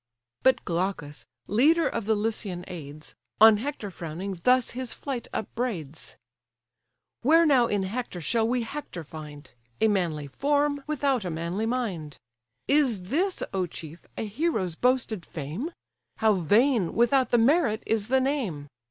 [0.41, 6.15] But Glaucus, leader of the Lycian aids, On Hector frowning, thus his flight upbraids:
[7.21, 9.51] "Where now in Hector shall we Hector find?
[9.79, 12.17] A manly form, without a manly mind.
[12.67, 14.07] Is this, O chief!
[14.17, 15.69] a hero's boasted fame?
[16.17, 18.69] How vain, without the merit, is the name!